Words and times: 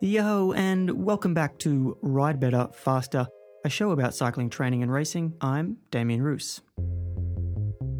Yo, 0.00 0.52
and 0.52 1.04
welcome 1.04 1.34
back 1.34 1.58
to 1.58 1.98
Ride 2.02 2.38
Better, 2.38 2.68
Faster, 2.72 3.26
a 3.64 3.68
show 3.68 3.90
about 3.90 4.14
cycling 4.14 4.48
training 4.48 4.84
and 4.84 4.92
racing. 4.92 5.34
I'm 5.40 5.78
Damien 5.90 6.22
Roos. 6.22 6.60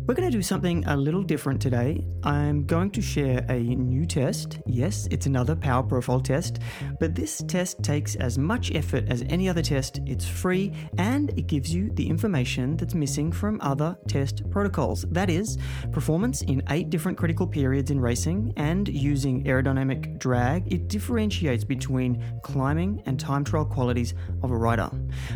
We're 0.08 0.14
going 0.14 0.30
to 0.30 0.34
do 0.38 0.42
something 0.42 0.86
a 0.86 0.96
little 0.96 1.22
different 1.22 1.60
today. 1.60 2.02
I'm 2.22 2.64
going 2.64 2.90
to 2.92 3.02
share 3.02 3.44
a 3.50 3.58
new 3.58 4.06
test. 4.06 4.58
Yes, 4.64 5.06
it's 5.10 5.26
another 5.26 5.54
power 5.54 5.82
profile 5.82 6.18
test, 6.18 6.60
but 6.98 7.14
this 7.14 7.44
test 7.46 7.82
takes 7.82 8.16
as 8.16 8.38
much 8.38 8.74
effort 8.74 9.04
as 9.08 9.22
any 9.28 9.50
other 9.50 9.60
test. 9.60 10.00
It's 10.06 10.26
free 10.26 10.72
and 10.96 11.28
it 11.38 11.46
gives 11.46 11.74
you 11.74 11.90
the 11.92 12.08
information 12.08 12.74
that's 12.78 12.94
missing 12.94 13.30
from 13.30 13.60
other 13.60 13.98
test 14.08 14.50
protocols. 14.50 15.04
That 15.10 15.28
is, 15.28 15.58
performance 15.92 16.40
in 16.40 16.62
eight 16.70 16.88
different 16.88 17.18
critical 17.18 17.46
periods 17.46 17.90
in 17.90 18.00
racing 18.00 18.54
and 18.56 18.88
using 18.88 19.44
aerodynamic 19.44 20.18
drag. 20.18 20.72
It 20.72 20.88
differentiates 20.88 21.64
between 21.64 22.24
climbing 22.42 23.02
and 23.04 23.20
time 23.20 23.44
trial 23.44 23.66
qualities 23.66 24.14
of 24.42 24.52
a 24.52 24.56
rider. 24.56 24.90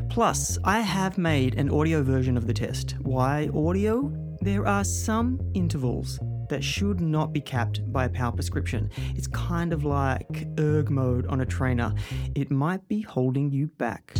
Plus, 0.08 0.56
I 0.64 0.80
have 0.80 1.18
made 1.18 1.56
an 1.56 1.68
audio 1.68 2.02
version 2.02 2.38
of 2.38 2.46
the 2.46 2.54
test. 2.54 2.92
Why 3.02 3.50
audio? 3.54 4.31
There 4.42 4.66
are 4.66 4.82
some 4.82 5.38
intervals 5.54 6.18
that 6.48 6.64
should 6.64 7.00
not 7.00 7.32
be 7.32 7.40
capped 7.40 7.80
by 7.92 8.06
a 8.06 8.08
power 8.08 8.32
prescription. 8.32 8.90
It's 9.14 9.28
kind 9.28 9.72
of 9.72 9.84
like 9.84 10.48
erg 10.58 10.90
mode 10.90 11.28
on 11.28 11.42
a 11.42 11.46
trainer. 11.46 11.94
It 12.34 12.50
might 12.50 12.88
be 12.88 13.02
holding 13.02 13.52
you 13.52 13.68
back. 13.68 14.16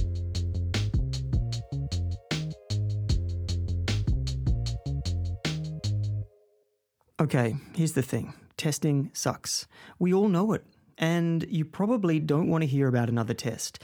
Okay, 7.21 7.57
here's 7.75 7.95
the 7.95 8.03
thing 8.03 8.33
testing 8.57 9.11
sucks. 9.13 9.67
We 9.99 10.15
all 10.15 10.29
know 10.29 10.53
it, 10.53 10.65
and 10.99 11.45
you 11.49 11.65
probably 11.65 12.21
don't 12.21 12.47
want 12.47 12.63
to 12.63 12.69
hear 12.69 12.87
about 12.87 13.09
another 13.09 13.35
test. 13.35 13.81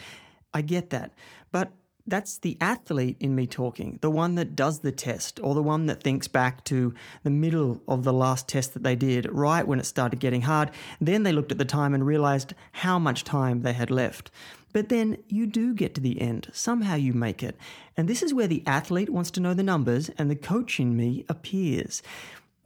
I 0.55 0.63
get 0.63 0.91
that, 0.91 1.11
but 1.51 1.73
that's 2.09 2.39
the 2.39 2.57
athlete 2.61 3.17
in 3.21 3.35
me 3.35 3.47
talking, 3.47 3.99
the 4.01 4.11
one 4.11 4.35
that 4.37 4.57
does 4.57 4.81
the 4.81 4.93
test, 4.93 5.39
or 5.43 5.55
the 5.55 5.63
one 5.63 5.87
that 5.87 6.03
thinks 6.03 6.29
back 6.29 6.65
to 6.65 6.95
the 7.23 7.31
middle 7.31 7.83
of 7.87 8.05
the 8.05 8.13
last 8.13 8.49
test 8.49 8.75
that 8.75 8.83
they 8.83 8.97
did, 8.97 9.31
right 9.31 9.67
when 9.67 9.79
it 9.79 9.87
started 9.87 10.21
getting 10.21 10.43
hard. 10.43 10.71
Then 11.01 11.23
they 11.23 11.33
looked 11.33 11.53
at 11.53 11.59
the 11.59 11.65
time 11.65 11.95
and 11.95 12.07
realized 12.07 12.55
how 12.73 12.99
much 12.99 13.25
time 13.25 13.63
they 13.63 13.73
had 13.73 13.91
left. 13.91 14.31
But 14.73 14.89
then 14.91 15.19
you 15.29 15.47
do 15.47 15.75
get 15.75 15.95
to 15.95 16.01
the 16.01 16.21
end. 16.21 16.49
Somehow 16.53 16.95
you 16.95 17.15
make 17.15 17.43
it. 17.43 17.57
And 17.97 18.09
this 18.09 18.23
is 18.23 18.35
where 18.35 18.47
the 18.47 18.63
athlete 18.67 19.11
wants 19.11 19.31
to 19.33 19.41
know 19.41 19.55
the 19.55 19.63
numbers 19.63 20.11
and 20.19 20.31
the 20.31 20.37
coach 20.37 20.79
in 20.79 20.97
me 20.97 21.25
appears. 21.29 22.03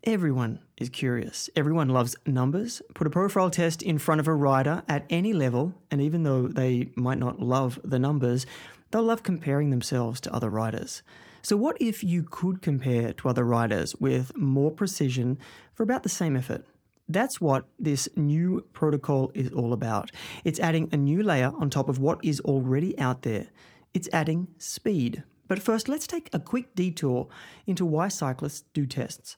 Everyone 0.04 0.58
is 0.78 0.88
curious. 0.88 1.48
Everyone 1.54 1.88
loves 1.88 2.16
numbers. 2.26 2.82
Put 2.92 3.06
a 3.06 3.10
profile 3.10 3.50
test 3.50 3.82
in 3.82 3.98
front 3.98 4.20
of 4.20 4.26
a 4.26 4.34
rider 4.34 4.82
at 4.88 5.06
any 5.08 5.32
level, 5.32 5.74
and 5.92 6.00
even 6.00 6.24
though 6.24 6.48
they 6.48 6.88
might 6.96 7.18
not 7.18 7.38
love 7.38 7.78
the 7.84 8.00
numbers, 8.00 8.44
they'll 8.92 9.02
love 9.02 9.24
comparing 9.24 9.70
themselves 9.70 10.20
to 10.20 10.32
other 10.32 10.48
riders. 10.48 11.02
So, 11.42 11.56
what 11.56 11.76
if 11.80 12.04
you 12.04 12.22
could 12.22 12.62
compare 12.62 13.12
to 13.14 13.28
other 13.28 13.44
riders 13.44 13.96
with 13.96 14.36
more 14.36 14.70
precision 14.70 15.38
for 15.74 15.82
about 15.82 16.04
the 16.04 16.08
same 16.08 16.36
effort? 16.36 16.64
That's 17.08 17.40
what 17.40 17.64
this 17.80 18.08
new 18.14 18.64
protocol 18.72 19.32
is 19.34 19.50
all 19.50 19.72
about. 19.72 20.12
It's 20.44 20.60
adding 20.60 20.88
a 20.92 20.96
new 20.96 21.22
layer 21.22 21.52
on 21.58 21.68
top 21.68 21.88
of 21.88 21.98
what 21.98 22.24
is 22.24 22.40
already 22.40 22.96
out 22.98 23.22
there. 23.22 23.48
It's 23.92 24.08
adding 24.12 24.48
speed. 24.58 25.24
But 25.48 25.58
first, 25.58 25.88
let's 25.88 26.06
take 26.06 26.30
a 26.32 26.38
quick 26.38 26.74
detour 26.76 27.28
into 27.66 27.84
why 27.84 28.08
cyclists 28.08 28.62
do 28.72 28.86
tests. 28.86 29.36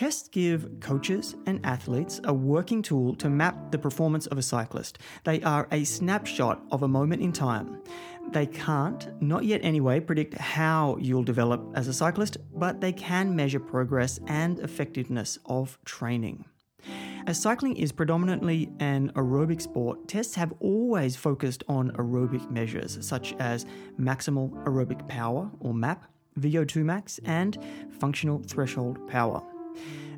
Tests 0.00 0.28
give 0.28 0.80
coaches 0.80 1.36
and 1.44 1.60
athletes 1.62 2.22
a 2.24 2.32
working 2.32 2.80
tool 2.80 3.14
to 3.16 3.28
map 3.28 3.70
the 3.70 3.76
performance 3.76 4.26
of 4.28 4.38
a 4.38 4.42
cyclist. 4.42 4.98
They 5.24 5.42
are 5.42 5.68
a 5.72 5.84
snapshot 5.84 6.62
of 6.72 6.82
a 6.82 6.88
moment 6.88 7.20
in 7.20 7.34
time. 7.34 7.82
They 8.32 8.46
can't, 8.46 9.10
not 9.20 9.44
yet 9.44 9.60
anyway, 9.62 10.00
predict 10.00 10.38
how 10.38 10.96
you'll 10.98 11.22
develop 11.22 11.70
as 11.74 11.86
a 11.86 11.92
cyclist, 11.92 12.38
but 12.54 12.80
they 12.80 12.94
can 12.94 13.36
measure 13.36 13.60
progress 13.60 14.18
and 14.26 14.58
effectiveness 14.60 15.38
of 15.44 15.78
training. 15.84 16.46
As 17.26 17.38
cycling 17.38 17.76
is 17.76 17.92
predominantly 17.92 18.70
an 18.78 19.12
aerobic 19.16 19.60
sport, 19.60 20.08
tests 20.08 20.34
have 20.34 20.54
always 20.60 21.14
focused 21.14 21.62
on 21.68 21.90
aerobic 21.90 22.50
measures 22.50 22.96
such 23.02 23.34
as 23.34 23.66
maximal 24.00 24.50
aerobic 24.64 25.06
power 25.08 25.50
or 25.60 25.74
MAP, 25.74 26.06
VO2 26.38 26.84
max, 26.84 27.20
and 27.26 27.62
functional 27.90 28.42
threshold 28.46 29.06
power. 29.06 29.42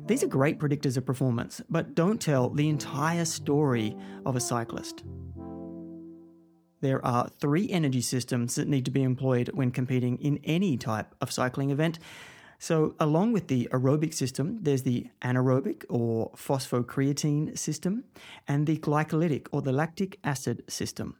These 0.05 0.23
are 0.23 0.27
great 0.27 0.59
predictors 0.59 0.97
of 0.97 1.05
performance, 1.05 1.61
but 1.69 1.95
don't 1.95 2.19
tell 2.19 2.49
the 2.49 2.67
entire 2.67 3.25
story 3.25 3.95
of 4.25 4.35
a 4.35 4.41
cyclist. 4.41 5.03
There 6.81 7.03
are 7.05 7.29
three 7.39 7.69
energy 7.69 8.01
systems 8.01 8.55
that 8.55 8.67
need 8.67 8.83
to 8.83 8.91
be 8.91 9.03
employed 9.03 9.49
when 9.53 9.71
competing 9.71 10.17
in 10.17 10.39
any 10.43 10.75
type 10.75 11.15
of 11.21 11.31
cycling 11.31 11.69
event. 11.69 11.97
So, 12.59 12.95
along 12.99 13.31
with 13.31 13.47
the 13.47 13.69
aerobic 13.71 14.13
system, 14.13 14.59
there's 14.61 14.83
the 14.83 15.07
anaerobic 15.21 15.85
or 15.87 16.31
phosphocreatine 16.31 17.57
system 17.57 18.03
and 18.47 18.67
the 18.67 18.77
glycolytic 18.77 19.47
or 19.53 19.61
the 19.61 19.71
lactic 19.71 20.19
acid 20.25 20.63
system. 20.67 21.15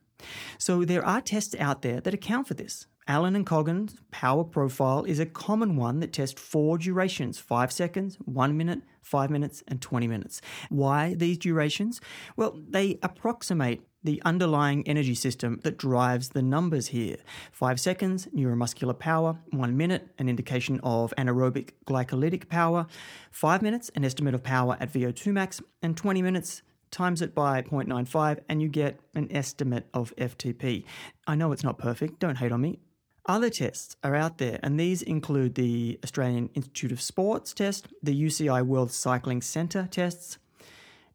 So, 0.57 0.83
there 0.83 1.05
are 1.05 1.21
tests 1.21 1.55
out 1.57 1.81
there 1.81 2.01
that 2.01 2.13
account 2.13 2.49
for 2.49 2.55
this. 2.55 2.87
Allen 3.07 3.35
and 3.35 3.45
Coggan's 3.45 3.97
power 4.11 4.45
profile 4.45 5.03
is 5.03 5.19
a 5.19 5.25
common 5.25 5.75
one 5.75 5.99
that 5.99 6.13
tests 6.13 6.39
four 6.39 6.77
durations 6.77 7.37
5 7.37 7.71
seconds, 7.71 8.15
1 8.23 8.55
minute, 8.55 8.81
5 9.01 9.29
minutes, 9.29 9.61
and 9.67 9.81
20 9.81 10.07
minutes. 10.07 10.41
Why 10.69 11.13
these 11.13 11.37
durations? 11.37 11.99
Well, 12.37 12.57
they 12.69 12.99
approximate 13.03 13.81
the 14.05 14.21
underlying 14.23 14.87
energy 14.87 15.15
system 15.15 15.59
that 15.63 15.77
drives 15.77 16.29
the 16.29 16.41
numbers 16.41 16.87
here. 16.87 17.17
5 17.51 17.79
seconds, 17.79 18.27
neuromuscular 18.33 18.97
power, 18.97 19.37
1 19.51 19.75
minute, 19.75 20.07
an 20.17 20.29
indication 20.29 20.79
of 20.81 21.13
anaerobic 21.17 21.71
glycolytic 21.85 22.47
power, 22.47 22.87
5 23.31 23.61
minutes, 23.61 23.91
an 23.95 24.05
estimate 24.05 24.33
of 24.33 24.43
power 24.43 24.77
at 24.79 24.93
VO2 24.93 25.33
max, 25.33 25.61
and 25.81 25.97
20 25.97 26.21
minutes, 26.21 26.61
times 26.89 27.21
it 27.21 27.33
by 27.35 27.61
0.95 27.63 28.39
and 28.47 28.61
you 28.61 28.69
get 28.69 28.99
an 29.15 29.27
estimate 29.31 29.87
of 29.93 30.15
FTP. 30.15 30.85
I 31.27 31.35
know 31.35 31.51
it's 31.51 31.63
not 31.63 31.77
perfect, 31.77 32.19
don't 32.19 32.37
hate 32.37 32.51
on 32.51 32.61
me. 32.61 32.79
Other 33.25 33.49
tests 33.49 33.95
are 34.03 34.15
out 34.15 34.37
there, 34.37 34.59
and 34.61 34.77
these 34.77 35.01
include 35.01 35.55
the 35.55 35.97
Australian 36.03 36.49
Institute 36.55 36.91
of 36.91 37.01
Sports 37.01 37.53
test, 37.53 37.87
the 38.03 38.13
UCI 38.13 38.65
World 38.65 38.91
Cycling 38.91 39.41
Centre 39.41 39.87
tests, 39.89 40.37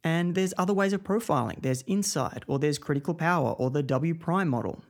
and 0.03 0.35
there's 0.35 0.55
other 0.57 0.73
ways 0.73 0.95
of 0.95 1.05
profiling. 1.05 1.61
There's 1.61 1.83
INSCYD, 1.83 2.45
or 2.47 2.59
there's 2.59 2.79
Critical 2.79 3.13
Power, 3.13 3.51
or 3.51 3.69
the 3.71 3.83
W 3.83 4.15
Prime 4.15 4.49
model. 4.49 4.83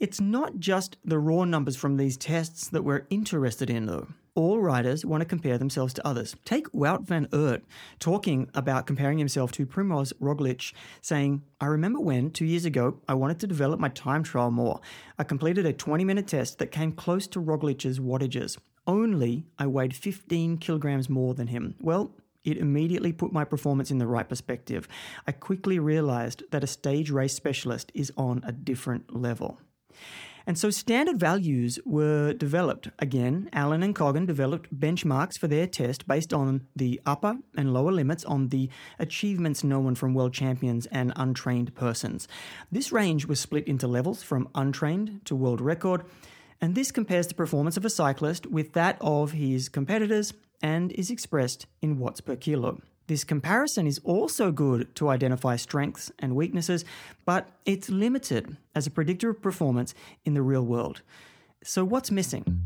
It's 0.00 0.20
not 0.20 0.58
just 0.58 0.96
the 1.04 1.20
raw 1.20 1.44
numbers 1.44 1.76
from 1.76 1.96
these 1.96 2.16
tests 2.16 2.68
that 2.70 2.82
we're 2.82 3.06
interested 3.08 3.70
in, 3.70 3.86
though 3.86 4.08
all 4.34 4.60
riders 4.60 5.04
want 5.04 5.20
to 5.20 5.26
compare 5.26 5.58
themselves 5.58 5.92
to 5.94 6.06
others. 6.06 6.34
Take 6.44 6.70
Wout 6.72 7.02
van 7.02 7.28
Aert 7.32 7.62
talking 7.98 8.48
about 8.54 8.86
comparing 8.86 9.18
himself 9.18 9.52
to 9.52 9.66
Primoz 9.66 10.12
Roglic, 10.20 10.72
saying, 11.00 11.42
I 11.60 11.66
remember 11.66 12.00
when, 12.00 12.30
two 12.30 12.46
years 12.46 12.64
ago, 12.64 12.98
I 13.08 13.14
wanted 13.14 13.40
to 13.40 13.46
develop 13.46 13.78
my 13.78 13.88
time 13.90 14.22
trial 14.22 14.50
more. 14.50 14.80
I 15.18 15.24
completed 15.24 15.66
a 15.66 15.72
20 15.72 16.04
minute 16.04 16.26
test 16.26 16.58
that 16.58 16.72
came 16.72 16.92
close 16.92 17.26
to 17.28 17.40
Roglic's 17.40 17.98
wattages. 17.98 18.58
Only 18.86 19.44
I 19.58 19.66
weighed 19.66 19.94
15 19.94 20.58
kilograms 20.58 21.08
more 21.08 21.34
than 21.34 21.46
him. 21.48 21.76
Well, 21.80 22.14
it 22.44 22.56
immediately 22.56 23.12
put 23.12 23.32
my 23.32 23.44
performance 23.44 23.90
in 23.90 23.98
the 23.98 24.06
right 24.06 24.28
perspective. 24.28 24.88
I 25.26 25.32
quickly 25.32 25.78
realized 25.78 26.42
that 26.50 26.64
a 26.64 26.66
stage 26.66 27.10
race 27.10 27.34
specialist 27.34 27.92
is 27.94 28.12
on 28.16 28.42
a 28.44 28.50
different 28.50 29.14
level. 29.14 29.60
And 30.46 30.58
so 30.58 30.70
standard 30.70 31.18
values 31.18 31.78
were 31.84 32.32
developed. 32.32 32.88
Again, 32.98 33.48
Allen 33.52 33.82
and 33.82 33.94
Coggan 33.94 34.26
developed 34.26 34.78
benchmarks 34.78 35.38
for 35.38 35.48
their 35.48 35.66
test 35.66 36.06
based 36.06 36.32
on 36.32 36.66
the 36.74 37.00
upper 37.06 37.36
and 37.56 37.72
lower 37.72 37.92
limits 37.92 38.24
on 38.24 38.48
the 38.48 38.68
achievements 38.98 39.62
known 39.62 39.94
from 39.94 40.14
world 40.14 40.34
champions 40.34 40.86
and 40.86 41.12
untrained 41.16 41.74
persons. 41.74 42.26
This 42.70 42.92
range 42.92 43.26
was 43.26 43.40
split 43.40 43.66
into 43.68 43.86
levels 43.86 44.22
from 44.22 44.48
untrained 44.54 45.20
to 45.26 45.36
world 45.36 45.60
record, 45.60 46.04
and 46.60 46.74
this 46.74 46.92
compares 46.92 47.26
the 47.26 47.34
performance 47.34 47.76
of 47.76 47.84
a 47.84 47.90
cyclist 47.90 48.46
with 48.46 48.72
that 48.72 48.96
of 49.00 49.32
his 49.32 49.68
competitors 49.68 50.32
and 50.62 50.92
is 50.92 51.10
expressed 51.10 51.66
in 51.80 51.98
watts 51.98 52.20
per 52.20 52.36
kilo. 52.36 52.80
This 53.12 53.24
comparison 53.24 53.86
is 53.86 54.00
also 54.04 54.50
good 54.50 54.94
to 54.94 55.10
identify 55.10 55.56
strengths 55.56 56.10
and 56.18 56.34
weaknesses, 56.34 56.86
but 57.26 57.50
it's 57.66 57.90
limited 57.90 58.56
as 58.74 58.86
a 58.86 58.90
predictor 58.90 59.28
of 59.28 59.42
performance 59.42 59.92
in 60.24 60.32
the 60.32 60.40
real 60.40 60.64
world. 60.64 61.02
So, 61.62 61.84
what's 61.84 62.10
missing? 62.10 62.62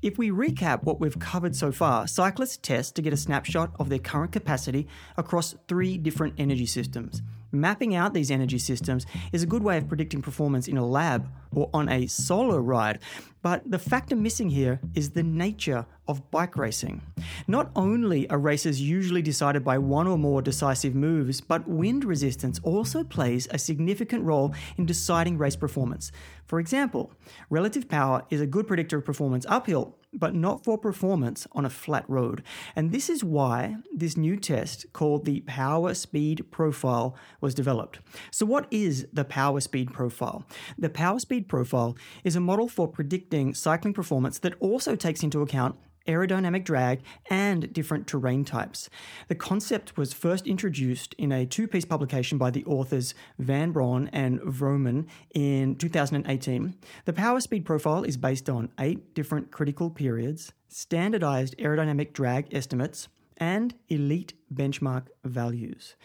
If 0.00 0.16
we 0.16 0.30
recap 0.30 0.84
what 0.84 0.98
we've 0.98 1.18
covered 1.18 1.54
so 1.54 1.72
far, 1.72 2.06
cyclists 2.06 2.56
test 2.56 2.94
to 2.96 3.02
get 3.02 3.12
a 3.12 3.18
snapshot 3.18 3.72
of 3.78 3.90
their 3.90 3.98
current 3.98 4.32
capacity 4.32 4.88
across 5.18 5.56
three 5.68 5.98
different 5.98 6.32
energy 6.38 6.64
systems. 6.64 7.20
Mapping 7.54 7.94
out 7.94 8.14
these 8.14 8.30
energy 8.30 8.58
systems 8.58 9.04
is 9.30 9.42
a 9.42 9.46
good 9.46 9.62
way 9.62 9.76
of 9.76 9.88
predicting 9.88 10.22
performance 10.22 10.68
in 10.68 10.78
a 10.78 10.86
lab 10.86 11.30
or 11.54 11.68
on 11.74 11.90
a 11.90 12.06
solo 12.06 12.56
ride, 12.56 13.00
But 13.42 13.68
the 13.68 13.78
factor 13.78 14.14
missing 14.14 14.50
here 14.50 14.80
is 14.94 15.10
the 15.10 15.24
nature 15.24 15.84
of 16.06 16.30
bike 16.30 16.56
racing. 16.56 17.02
Not 17.46 17.70
only 17.74 18.28
are 18.30 18.38
races 18.38 18.80
usually 18.80 19.22
decided 19.22 19.64
by 19.64 19.78
one 19.78 20.06
or 20.06 20.18
more 20.18 20.42
decisive 20.42 20.94
moves, 20.94 21.40
but 21.40 21.68
wind 21.68 22.04
resistance 22.04 22.60
also 22.62 23.02
plays 23.02 23.48
a 23.50 23.58
significant 23.58 24.24
role 24.24 24.54
in 24.76 24.86
deciding 24.86 25.38
race 25.38 25.56
performance. 25.56 26.12
For 26.44 26.60
example, 26.60 27.12
relative 27.50 27.88
power 27.88 28.24
is 28.30 28.40
a 28.40 28.46
good 28.46 28.66
predictor 28.66 28.98
of 28.98 29.04
performance 29.04 29.46
uphill, 29.48 29.96
but 30.12 30.34
not 30.34 30.62
for 30.62 30.76
performance 30.76 31.46
on 31.52 31.64
a 31.64 31.70
flat 31.70 32.04
road. 32.08 32.42
And 32.76 32.92
this 32.92 33.08
is 33.08 33.24
why 33.24 33.76
this 33.94 34.16
new 34.16 34.36
test 34.36 34.92
called 34.92 35.24
the 35.24 35.40
Power 35.42 35.94
Speed 35.94 36.50
Profile 36.50 37.16
was 37.40 37.54
developed. 37.54 38.00
So, 38.30 38.44
what 38.44 38.66
is 38.70 39.06
the 39.12 39.24
Power 39.24 39.60
Speed 39.60 39.94
Profile? 39.94 40.44
The 40.76 40.90
Power 40.90 41.18
Speed 41.18 41.48
Profile 41.48 41.96
is 42.22 42.36
a 42.36 42.40
model 42.40 42.68
for 42.68 42.86
predicting 42.86 43.31
cycling 43.54 43.94
performance 43.94 44.38
that 44.40 44.54
also 44.60 44.96
takes 44.96 45.22
into 45.22 45.42
account 45.42 45.76
aerodynamic 46.06 46.64
drag, 46.64 47.00
and 47.30 47.72
different 47.72 48.06
terrain 48.06 48.44
types. 48.44 48.90
The 49.28 49.34
concept 49.34 49.96
was 49.96 50.12
first 50.12 50.46
introduced 50.46 51.14
in 51.14 51.32
a 51.32 51.46
two 51.46 51.68
piece 51.68 51.84
publication 51.84 52.38
by 52.38 52.50
the 52.50 52.64
authors 52.64 53.14
Van 53.38 53.72
Bron 53.72 54.08
and 54.12 54.40
Vroomen 54.40 55.06
in 55.34 55.76
2018. 55.76 56.74
The 57.04 57.12
power 57.12 57.40
speed 57.40 57.64
profile 57.64 58.04
is 58.04 58.16
based 58.16 58.48
on 58.48 58.70
eight 58.78 59.14
different 59.14 59.50
critical 59.50 59.90
periods, 59.90 60.52
standardized 60.68 61.56
aerodynamic 61.58 62.12
drag 62.12 62.52
estimates, 62.54 63.08
and 63.38 63.74
elite 63.88 64.34
benchmark 64.52 65.06
values. 65.24 65.96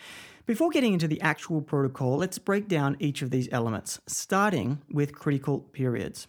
Before 0.46 0.70
getting 0.70 0.94
into 0.94 1.10
the 1.10 1.22
actual 1.22 1.62
protocol, 1.62 2.18
let's 2.18 2.40
break 2.40 2.70
down 2.70 2.96
each 3.00 3.22
of 3.22 3.32
these 3.32 3.50
elements, 3.52 4.00
starting 4.08 4.82
with 4.90 5.14
critical 5.14 5.60
periods. 5.60 6.28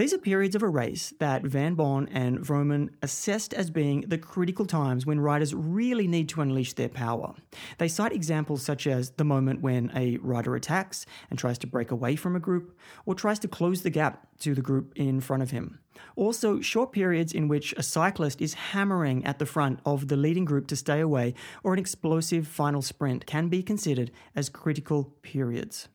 These 0.00 0.14
are 0.14 0.18
periods 0.18 0.54
of 0.54 0.62
a 0.62 0.68
race 0.70 1.12
that 1.18 1.42
Van 1.42 1.74
Bron 1.74 2.08
and 2.08 2.38
Vroomen 2.38 2.88
assessed 3.02 3.52
as 3.52 3.70
being 3.70 4.00
the 4.08 4.16
critical 4.16 4.64
times 4.64 5.04
when 5.04 5.20
riders 5.20 5.54
really 5.54 6.08
need 6.08 6.30
to 6.30 6.40
unleash 6.40 6.72
their 6.72 6.88
power. 6.88 7.34
They 7.76 7.88
cite 7.88 8.14
examples 8.14 8.62
such 8.62 8.86
as 8.86 9.10
the 9.10 9.24
moment 9.24 9.60
when 9.60 9.92
a 9.94 10.16
rider 10.22 10.56
attacks 10.56 11.04
and 11.28 11.38
tries 11.38 11.58
to 11.58 11.66
break 11.66 11.90
away 11.90 12.16
from 12.16 12.34
a 12.34 12.40
group, 12.40 12.78
or 13.04 13.14
tries 13.14 13.38
to 13.40 13.48
close 13.48 13.82
the 13.82 13.90
gap 13.90 14.26
to 14.38 14.54
the 14.54 14.62
group 14.62 14.94
in 14.96 15.20
front 15.20 15.42
of 15.42 15.50
him. 15.50 15.80
Also, 16.16 16.62
short 16.62 16.92
periods 16.92 17.34
in 17.34 17.46
which 17.46 17.74
a 17.76 17.82
cyclist 17.82 18.40
is 18.40 18.54
hammering 18.54 19.22
at 19.26 19.38
the 19.38 19.44
front 19.44 19.80
of 19.84 20.08
the 20.08 20.16
leading 20.16 20.46
group 20.46 20.66
to 20.68 20.76
stay 20.76 21.00
away, 21.00 21.34
or 21.62 21.74
an 21.74 21.78
explosive 21.78 22.48
final 22.48 22.80
sprint 22.80 23.26
can 23.26 23.48
be 23.48 23.62
considered 23.62 24.10
as 24.34 24.48
critical 24.48 25.12
periods. 25.20 25.88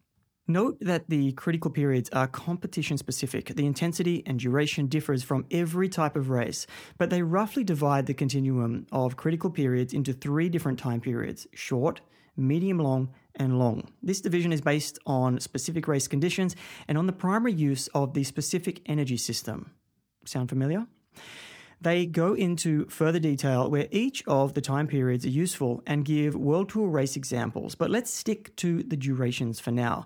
Note 0.47 0.77
that 0.79 1.09
the 1.09 1.31
critical 1.31 1.71
periods 1.71 2.07
are 2.11 2.27
competition 2.27 2.99
specific. 2.99 3.55
The 3.55 3.65
intensity 3.65 4.21
and 4.27 4.39
duration 4.39 4.85
differs 4.85 5.23
from 5.23 5.47
every 5.49 5.89
type 5.89 6.15
of 6.15 6.29
race, 6.29 6.67
but 6.99 7.09
they 7.09 7.23
roughly 7.23 7.63
divide 7.63 8.05
the 8.05 8.13
continuum 8.13 8.85
of 8.91 9.17
critical 9.17 9.49
periods 9.49 9.91
into 9.91 10.13
three 10.13 10.49
different 10.49 10.77
time 10.77 11.01
periods 11.01 11.47
short, 11.55 12.01
medium 12.37 12.77
long, 12.77 13.09
and 13.37 13.57
long. 13.57 13.91
This 14.03 14.21
division 14.21 14.53
is 14.53 14.61
based 14.61 14.99
on 15.07 15.39
specific 15.39 15.87
race 15.87 16.07
conditions 16.07 16.55
and 16.87 16.95
on 16.95 17.07
the 17.07 17.13
primary 17.13 17.53
use 17.53 17.87
of 17.95 18.13
the 18.13 18.23
specific 18.23 18.81
energy 18.85 19.17
system. 19.17 19.71
Sound 20.25 20.49
familiar? 20.49 20.85
They 21.81 22.05
go 22.05 22.33
into 22.33 22.85
further 22.85 23.19
detail 23.19 23.69
where 23.69 23.87
each 23.91 24.23
of 24.27 24.53
the 24.53 24.61
time 24.61 24.87
periods 24.87 25.25
are 25.25 25.29
useful 25.29 25.83
and 25.85 26.05
give 26.05 26.35
World 26.35 26.69
Tour 26.69 26.87
race 26.87 27.15
examples, 27.15 27.75
but 27.75 27.89
let's 27.89 28.11
stick 28.11 28.55
to 28.57 28.83
the 28.83 28.97
durations 28.97 29.59
for 29.59 29.71
now. 29.71 30.05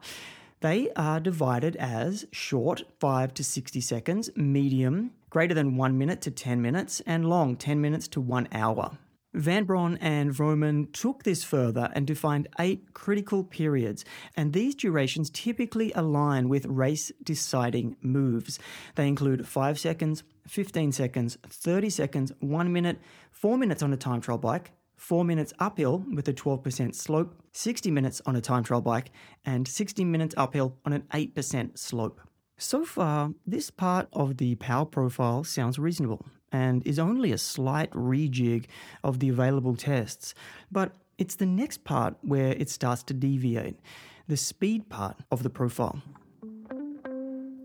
They 0.62 0.92
are 0.95 1.21
divided 1.21 1.77
as 1.77 2.25
short, 2.31 2.83
5 3.00 3.33
to 3.36 3.44
60 3.44 3.80
seconds, 3.80 4.30
medium, 4.36 5.12
greater 5.30 5.54
than 5.54 5.77
1 5.77 5.98
minute 5.98 6.21
to 6.21 6.31
10 6.31 6.62
minutes, 6.62 7.01
and 7.06 7.30
long, 7.30 7.56
10 7.56 7.80
minutes 7.80 8.10
to 8.10 8.22
1 8.22 8.50
hour. 8.51 8.98
Van 9.33 9.63
Bron 9.63 9.95
and 10.01 10.31
Vroomen 10.31 10.92
took 10.92 11.24
this 11.24 11.44
further 11.44 11.92
and 11.94 12.07
defined 12.07 12.48
eight 12.60 12.94
critical 12.94 13.44
periods, 13.44 14.04
and 14.36 14.51
these 14.51 14.74
durations 14.75 15.30
typically 15.30 15.94
align 15.94 16.50
with 16.50 16.65
race 16.65 17.12
deciding 17.24 17.95
moves. 18.01 18.60
They 18.95 19.07
include 19.07 19.48
5 19.48 19.80
seconds, 19.80 20.24
15 20.50 20.92
seconds, 20.92 21.38
30 21.48 21.90
seconds, 21.90 22.31
1 22.40 22.74
minute, 22.74 23.00
4 23.31 23.57
minutes 23.57 23.84
on 23.84 23.94
a 23.94 23.98
time 23.98 24.19
trial 24.19 24.40
bike, 24.40 24.72
4 24.98 25.24
minutes 25.24 25.54
uphill 25.60 26.04
with 26.13 26.28
a 26.28 26.34
12% 26.34 26.96
slope, 26.96 27.36
60 27.54 27.92
minutes 27.92 28.22
on 28.25 28.36
a 28.36 28.42
time 28.42 28.63
trial 28.63 28.81
bike, 28.81 29.12
and 29.46 29.68
60 29.68 30.04
minutes 30.04 30.34
uphill 30.38 30.75
on 30.86 30.94
an 30.94 31.04
8% 31.13 31.78
slope. 31.78 32.19
So 32.57 32.84
far, 32.84 33.31
this 33.46 33.69
part 33.69 34.10
of 34.12 34.38
the 34.38 34.56
power 34.56 34.86
profile 34.86 35.44
sounds 35.44 35.80
reasonable 35.80 36.25
and 36.51 36.86
is 36.86 37.00
only 37.00 37.31
a 37.31 37.38
slight 37.38 37.92
rejig 37.92 38.66
of 39.04 39.19
the 39.19 39.30
available 39.30 39.75
tests, 39.75 40.34
but 40.72 40.94
it's 41.18 41.36
the 41.36 41.46
next 41.46 41.84
part 41.84 42.16
where 42.22 42.54
it 42.54 42.69
starts 42.69 43.04
to 43.04 43.13
deviate 43.13 43.80
the 44.28 44.38
speed 44.38 44.90
part 44.90 45.18
of 45.31 45.44
the 45.44 45.50
profile. 45.50 46.01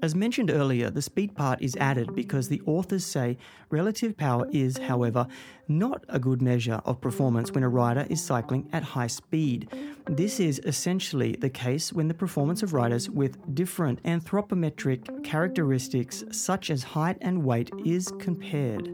As 0.04 0.14
mentioned 0.14 0.50
earlier, 0.50 0.90
the 0.90 1.00
speed 1.00 1.34
part 1.34 1.62
is 1.62 1.76
added 1.76 2.14
because 2.14 2.50
the 2.50 2.60
authors 2.66 3.06
say 3.06 3.38
relative 3.70 4.18
power 4.18 4.46
is, 4.52 4.76
however, 4.76 5.26
not 5.66 6.04
a 6.10 6.18
good 6.18 6.42
measure 6.42 6.82
of 6.84 7.00
performance 7.00 7.50
when 7.52 7.64
a 7.64 7.70
rider 7.70 8.06
is 8.10 8.22
cycling 8.22 8.68
at 8.74 8.82
high 8.82 9.06
speed. 9.06 9.66
This 10.06 10.40
is 10.40 10.60
essentially 10.66 11.36
the 11.36 11.48
case 11.48 11.90
when 11.90 12.08
the 12.08 12.12
performance 12.12 12.62
of 12.62 12.74
riders 12.74 13.08
with 13.08 13.54
different 13.54 14.02
anthropometric 14.02 15.24
characteristics, 15.24 16.22
such 16.30 16.68
as 16.68 16.82
height 16.82 17.16
and 17.22 17.42
weight, 17.42 17.70
is 17.82 18.12
compared. 18.18 18.92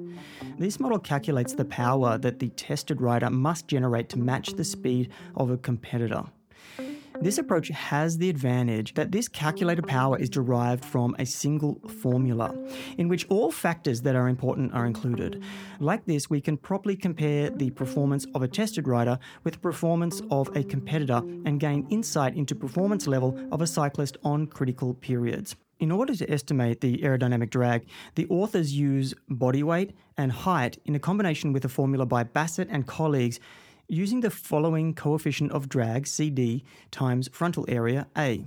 This 0.60 0.78
model 0.78 1.00
calculates 1.00 1.54
the 1.54 1.64
power 1.64 2.18
that 2.18 2.38
the 2.38 2.50
tested 2.50 3.00
rider 3.00 3.30
must 3.30 3.66
generate 3.66 4.08
to 4.10 4.18
match 4.20 4.50
the 4.52 4.62
speed 4.62 5.10
of 5.34 5.50
a 5.50 5.58
competitor. 5.58 6.26
This 7.22 7.36
approach 7.36 7.68
has 7.68 8.16
the 8.16 8.30
advantage 8.30 8.94
that 8.94 9.12
this 9.12 9.28
calculated 9.28 9.86
power 9.86 10.18
is 10.18 10.30
derived 10.30 10.82
from 10.82 11.14
a 11.18 11.26
single 11.26 11.78
formula, 11.86 12.56
in 12.96 13.08
which 13.08 13.26
all 13.28 13.50
factors 13.50 14.00
that 14.02 14.16
are 14.16 14.26
important 14.26 14.72
are 14.72 14.86
included. 14.86 15.42
Like 15.80 16.06
this, 16.06 16.30
we 16.30 16.40
can 16.40 16.56
properly 16.56 16.96
compare 16.96 17.50
the 17.50 17.72
performance 17.72 18.26
of 18.34 18.42
a 18.42 18.48
tested 18.48 18.88
rider 18.88 19.18
with 19.44 19.52
the 19.52 19.60
performance 19.60 20.22
of 20.30 20.48
a 20.56 20.64
competitor 20.64 21.18
and 21.44 21.60
gain 21.60 21.86
insight 21.90 22.36
into 22.36 22.54
performance 22.54 23.06
level 23.06 23.38
of 23.52 23.60
a 23.60 23.66
cyclist 23.66 24.16
on 24.24 24.46
critical 24.46 24.94
periods. 24.94 25.56
In 25.78 25.90
order 25.90 26.14
to 26.14 26.30
estimate 26.30 26.80
the 26.80 26.98
aerodynamic 26.98 27.50
drag, 27.50 27.86
the 28.14 28.26
authors 28.28 28.72
use 28.72 29.14
body 29.28 29.62
weight 29.62 29.94
and 30.16 30.32
height 30.32 30.78
in 30.84 30.94
a 30.94 30.98
combination 30.98 31.52
with 31.52 31.64
a 31.66 31.70
formula 31.70 32.06
by 32.06 32.22
Bassett 32.22 32.68
and 32.70 32.86
colleagues 32.86 33.40
using 33.90 34.20
the 34.20 34.30
following 34.30 34.94
coefficient 34.94 35.50
of 35.52 35.68
drag, 35.68 36.06
CD, 36.06 36.64
times 36.90 37.28
frontal 37.32 37.64
area, 37.68 38.06
A. 38.16 38.46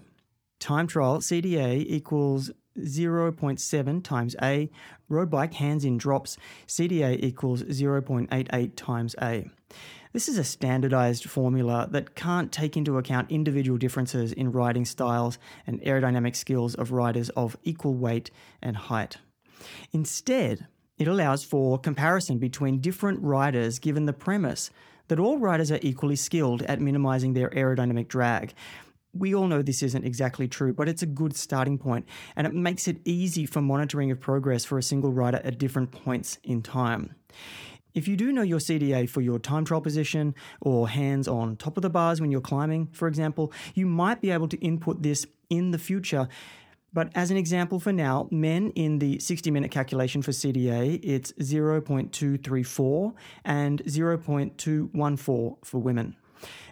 Time 0.60 0.88
trial, 0.88 1.20
CDA 1.20 1.84
equals 1.86 2.50
0.7 2.80 4.04
times 4.04 4.36
A. 4.42 4.70
Road 5.10 5.30
bike 5.30 5.54
hands 5.54 5.84
in 5.84 5.98
drops, 5.98 6.38
CDA 6.66 7.22
equals 7.22 7.64
0.88 7.64 8.72
times 8.76 9.16
A. 9.22 9.50
This 10.14 10.30
is 10.30 10.38
a 10.38 10.44
standardized 10.44 11.26
formula 11.26 11.88
that 11.92 12.16
can't 12.16 12.52
take 12.52 12.78
into 12.78 12.98
account 12.98 13.32
individual 13.32 13.78
differences 13.78 14.32
in 14.32 14.52
riding 14.52 14.86
styles 14.86 15.40
and 15.68 15.82
aerodynamic 15.82 16.36
skills 16.36 16.76
of 16.76 16.92
riders 16.92 17.30
of 17.30 17.58
equal 17.64 17.96
weight 17.96 18.32
and 18.62 18.78
height. 18.78 19.18
Instead, 19.92 20.68
it 20.98 21.08
allows 21.08 21.44
for 21.44 21.80
comparison 21.80 22.38
between 22.38 22.80
different 22.80 23.22
riders 23.22 23.80
given 23.80 24.06
the 24.06 24.14
premise 24.14 24.70
that 25.08 25.20
all 25.20 25.38
riders 25.38 25.72
are 25.72 25.80
equally 25.82 26.16
skilled 26.16 26.62
at 26.64 26.82
minimizing 26.82 27.34
their 27.34 27.50
aerodynamic 27.50 28.08
drag. 28.08 28.54
We 29.14 29.36
all 29.36 29.48
know 29.48 29.62
this 29.62 29.84
isn't 29.84 30.06
exactly 30.06 30.48
true, 30.48 30.74
but 30.74 30.90
it's 30.90 31.04
a 31.04 31.08
good 31.08 31.36
starting 31.36 31.78
point, 31.78 32.08
and 32.36 32.48
it 32.48 32.54
makes 32.54 32.88
it 32.88 32.98
easy 33.06 33.46
for 33.46 33.62
monitoring 33.62 34.10
of 34.10 34.20
progress 34.20 34.66
for 34.66 34.78
a 34.78 34.84
single 34.84 35.12
rider 35.12 35.42
at 35.44 35.60
different 35.60 35.92
points 35.92 36.40
in 36.44 36.64
time. 36.64 37.14
If 37.94 38.08
you 38.08 38.16
do 38.16 38.32
know 38.32 38.42
your 38.42 38.60
CDA 38.60 39.08
for 39.08 39.22
your 39.22 39.38
time 39.38 39.66
trial 39.66 39.82
position 39.82 40.34
or 40.62 40.90
hands 40.90 41.28
on 41.28 41.58
top 41.58 41.78
of 41.78 41.84
the 41.84 41.92
bars 41.92 42.20
when 42.20 42.32
you're 42.32 42.42
climbing, 42.42 42.88
for 42.88 43.08
example, 43.08 43.54
you 43.76 43.86
might 43.86 44.20
be 44.20 44.32
able 44.32 44.48
to 44.48 44.58
input 44.58 45.04
this 45.04 45.28
in 45.52 45.70
the 45.70 45.78
future 45.78 46.28
but 46.94 47.10
as 47.16 47.32
an 47.32 47.38
example 47.38 47.80
for 47.80 47.92
now, 47.92 48.28
men 48.32 48.70
in 48.72 49.00
the 49.00 49.20
60 49.20 49.50
minute 49.52 49.72
calculation 49.72 50.22
for 50.22 50.32
CDA, 50.32 51.00
it's 51.04 51.32
0.234 51.34 53.14
and 53.44 53.84
0.214 53.84 55.66
for 55.66 55.78
women. 55.80 56.16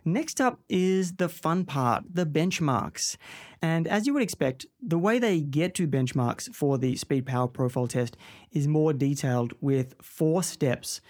Next 0.03 0.41
up 0.41 0.59
is 0.69 1.13
the 1.13 1.29
fun 1.29 1.65
part, 1.65 2.03
the 2.11 2.25
benchmarks. 2.25 3.17
And 3.61 3.87
as 3.87 4.05
you 4.05 4.13
would 4.13 4.23
expect, 4.23 4.65
the 4.81 4.97
way 4.97 5.17
they 5.19 5.41
get 5.41 5.73
to 5.75 5.87
benchmarks 5.87 6.53
for 6.53 6.77
the 6.77 6.95
speed 6.95 7.25
power 7.25 7.47
profile 7.47 7.87
test 7.87 8.17
is 8.51 8.67
more 8.67 8.93
detailed 8.93 9.53
with 9.61 9.95
four 10.01 10.43
steps. 10.43 11.01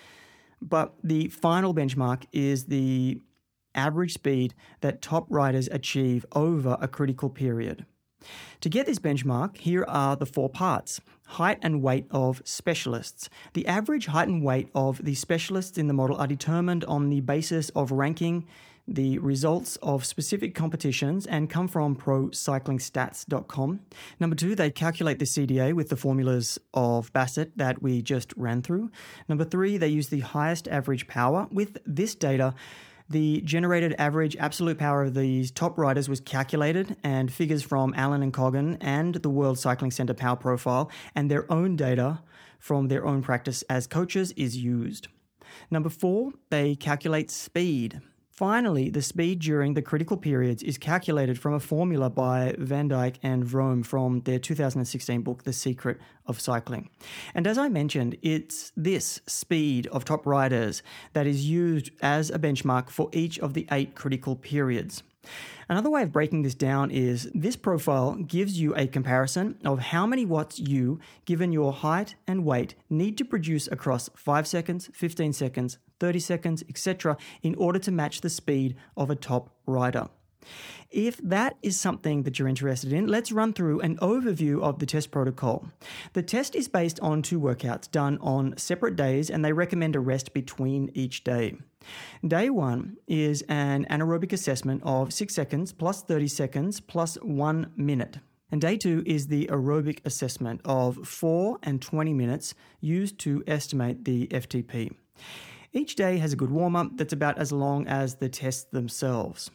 But 0.61 0.93
the 1.03 1.29
final 1.29 1.73
benchmark 1.73 2.25
is 2.31 2.65
the 2.65 3.19
average 3.73 4.13
speed 4.13 4.53
that 4.81 5.01
top 5.01 5.25
riders 5.29 5.67
achieve 5.71 6.25
over 6.33 6.77
a 6.79 6.87
critical 6.87 7.29
period. 7.29 7.85
To 8.61 8.69
get 8.69 8.85
this 8.85 8.99
benchmark, 8.99 9.57
here 9.57 9.85
are 9.87 10.15
the 10.15 10.25
four 10.25 10.49
parts 10.49 11.01
height 11.31 11.59
and 11.61 11.81
weight 11.81 12.05
of 12.11 12.41
specialists. 12.43 13.29
The 13.53 13.65
average 13.65 14.07
height 14.07 14.27
and 14.27 14.43
weight 14.43 14.69
of 14.75 15.03
the 15.03 15.15
specialists 15.15 15.77
in 15.77 15.87
the 15.87 15.93
model 15.93 16.17
are 16.17 16.27
determined 16.27 16.83
on 16.85 17.09
the 17.09 17.21
basis 17.21 17.69
of 17.69 17.91
ranking 17.91 18.45
the 18.87 19.17
results 19.19 19.77
of 19.77 20.05
specific 20.05 20.53
competitions 20.53 21.25
and 21.25 21.49
come 21.49 21.67
from 21.67 21.95
procyclingstats.com. 21.95 23.79
Number 24.19 24.35
two, 24.35 24.55
they 24.55 24.69
calculate 24.69 25.19
the 25.19 25.25
CDA 25.25 25.73
with 25.73 25.89
the 25.89 25.95
formulas 25.95 26.59
of 26.73 27.13
Bassett 27.13 27.57
that 27.57 27.81
we 27.81 28.01
just 28.01 28.33
ran 28.35 28.61
through. 28.61 28.91
Number 29.29 29.45
three, 29.45 29.77
they 29.77 29.87
use 29.87 30.09
the 30.09 30.19
highest 30.21 30.67
average 30.67 31.07
power. 31.07 31.47
With 31.51 31.77
this 31.85 32.15
data, 32.15 32.53
the 33.11 33.41
generated 33.41 33.93
average 33.97 34.35
absolute 34.37 34.77
power 34.77 35.03
of 35.03 35.13
these 35.13 35.51
top 35.51 35.77
riders 35.77 36.07
was 36.07 36.19
calculated, 36.19 36.95
and 37.03 37.31
figures 37.31 37.63
from 37.63 37.93
Allen 37.95 38.23
and 38.23 38.33
Coggan 38.33 38.77
and 38.81 39.15
the 39.15 39.29
World 39.29 39.59
Cycling 39.59 39.91
Center 39.91 40.13
Power 40.13 40.35
Profile 40.35 40.89
and 41.15 41.29
their 41.29 41.51
own 41.51 41.75
data 41.75 42.21
from 42.59 42.87
their 42.87 43.05
own 43.05 43.21
practice 43.21 43.63
as 43.63 43.87
coaches 43.87 44.31
is 44.37 44.57
used. 44.57 45.07
Number 45.69 45.89
four, 45.89 46.31
they 46.49 46.75
calculate 46.75 47.29
speed. 47.29 48.01
Finally, 48.41 48.89
the 48.89 49.03
speed 49.03 49.37
during 49.37 49.75
the 49.75 49.83
critical 49.83 50.17
periods 50.17 50.63
is 50.63 50.75
calculated 50.75 51.37
from 51.37 51.53
a 51.53 51.59
formula 51.59 52.09
by 52.09 52.55
Van 52.57 52.89
Dijk 52.89 53.17
and 53.21 53.45
Vroom 53.45 53.83
from 53.83 54.21
their 54.21 54.39
2016 54.39 55.21
book, 55.21 55.43
The 55.43 55.53
Secret 55.53 55.99
of 56.25 56.41
Cycling. 56.41 56.89
And 57.35 57.45
as 57.45 57.59
I 57.59 57.69
mentioned, 57.69 58.17
it's 58.23 58.71
this 58.75 59.21
speed 59.27 59.85
of 59.91 60.05
top 60.05 60.25
riders 60.25 60.81
that 61.13 61.27
is 61.27 61.47
used 61.47 61.91
as 62.01 62.31
a 62.31 62.39
benchmark 62.39 62.89
for 62.89 63.09
each 63.11 63.37
of 63.37 63.53
the 63.53 63.67
eight 63.71 63.93
critical 63.93 64.35
periods. 64.35 65.03
Another 65.69 65.89
way 65.89 66.03
of 66.03 66.11
breaking 66.11 66.41
this 66.41 66.55
down 66.55 66.91
is 66.91 67.29
this 67.33 67.55
profile 67.55 68.15
gives 68.15 68.59
you 68.59 68.75
a 68.75 68.87
comparison 68.87 69.57
of 69.63 69.79
how 69.79 70.05
many 70.05 70.25
watts 70.25 70.59
you, 70.59 70.99
given 71.25 71.51
your 71.51 71.71
height 71.71 72.15
and 72.27 72.43
weight, 72.43 72.75
need 72.89 73.17
to 73.17 73.25
produce 73.25 73.67
across 73.67 74.09
5 74.15 74.47
seconds, 74.47 74.89
15 74.93 75.33
seconds, 75.33 75.77
30 75.99 76.19
seconds, 76.19 76.63
etc., 76.67 77.15
in 77.41 77.55
order 77.55 77.79
to 77.79 77.91
match 77.91 78.21
the 78.21 78.29
speed 78.29 78.75
of 78.97 79.09
a 79.09 79.15
top 79.15 79.55
rider. 79.65 80.09
If 80.89 81.17
that 81.17 81.57
is 81.61 81.79
something 81.79 82.23
that 82.23 82.37
you're 82.37 82.47
interested 82.47 82.91
in, 82.91 83.07
let's 83.07 83.31
run 83.31 83.53
through 83.53 83.79
an 83.79 83.97
overview 83.97 84.61
of 84.61 84.79
the 84.79 84.85
test 84.85 85.09
protocol. 85.09 85.67
The 86.13 86.23
test 86.23 86.55
is 86.55 86.67
based 86.67 86.99
on 86.99 87.21
two 87.21 87.39
workouts 87.39 87.89
done 87.89 88.17
on 88.19 88.57
separate 88.57 88.95
days, 88.95 89.29
and 89.29 89.43
they 89.43 89.53
recommend 89.53 89.95
a 89.95 89.99
rest 89.99 90.33
between 90.33 90.91
each 90.93 91.23
day. 91.23 91.55
Day 92.27 92.49
one 92.49 92.97
is 93.07 93.41
an 93.43 93.85
anaerobic 93.89 94.33
assessment 94.33 94.81
of 94.83 95.13
6 95.13 95.33
seconds 95.33 95.71
plus 95.71 96.03
30 96.03 96.27
seconds 96.27 96.79
plus 96.79 97.15
1 97.15 97.71
minute. 97.75 98.17
And 98.51 98.59
day 98.59 98.75
two 98.75 99.01
is 99.05 99.27
the 99.27 99.47
aerobic 99.47 99.99
assessment 100.03 100.59
of 100.65 101.07
4 101.07 101.57
and 101.63 101.81
20 101.81 102.13
minutes 102.13 102.53
used 102.81 103.17
to 103.19 103.43
estimate 103.47 104.03
the 104.03 104.27
FTP. 104.27 104.91
Each 105.73 105.95
day 105.95 106.17
has 106.17 106.33
a 106.33 106.35
good 106.35 106.51
warm 106.51 106.75
up 106.75 106.97
that's 106.97 107.13
about 107.13 107.37
as 107.37 107.53
long 107.53 107.87
as 107.87 108.15
the 108.15 108.27
tests 108.27 108.65
themselves. 108.71 109.49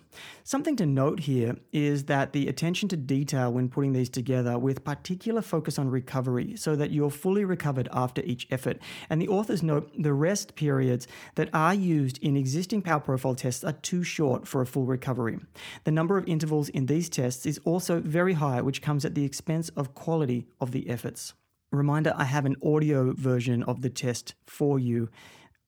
Something 0.45 0.75
to 0.77 0.87
note 0.87 1.21
here 1.21 1.57
is 1.75 2.05
that 2.05 2.33
the 2.33 2.49
attention 2.49 2.89
to 2.89 2.97
detail 2.97 3.53
when 3.53 3.69
putting 3.69 3.93
these 3.93 4.09
together 4.09 4.59
with 4.59 4.83
particular 4.83 5.43
focus 5.43 5.79
on 5.79 5.91
recovery 5.91 6.57
so 6.57 6.75
that 6.75 6.91
you're 6.91 7.11
fully 7.11 7.45
recovered 7.45 7.91
after 7.93 8.23
each 8.23 8.47
effort. 8.51 8.79
And 9.11 9.21
the 9.21 9.29
authors 9.29 9.63
note 9.63 9.93
the 9.99 10.15
rest 10.15 10.55
periods 10.55 11.07
that 11.35 11.51
are 11.53 11.75
used 11.75 12.17
in 12.23 12.35
existing 12.35 12.81
power 12.81 13.01
profile 13.01 13.35
tests 13.35 13.63
are 13.63 13.73
too 13.73 14.03
short 14.03 14.49
for 14.49 14.63
a 14.63 14.67
full 14.67 14.87
recovery. 14.87 15.39
The 15.85 15.93
number 15.93 16.17
of 16.17 16.27
intervals 16.27 16.71
in 16.71 16.87
these 16.87 17.11
tests 17.11 17.45
is 17.45 17.61
also 17.67 18.01
very 18.01 18.33
high, 18.33 18.63
which 18.63 18.81
comes 18.81 19.05
at 19.05 19.15
the 19.15 19.25
expense 19.27 19.69
of 19.77 19.95
quality 19.95 20.47
of 20.63 20.73
the 20.73 20.89
efforts. 20.89 21.35
Reminder 21.73 22.15
I 22.17 22.25
have 22.25 22.47
an 22.47 22.57
audio 22.65 23.13
version 23.13 23.63
of 23.65 23.83
the 23.83 23.91
test 23.91 24.35
for 24.47 24.79
you 24.79 25.11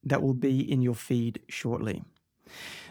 that 0.04 0.22
will 0.22 0.34
be 0.34 0.60
in 0.60 0.82
your 0.82 0.94
feed 0.94 1.40
shortly. 1.48 2.02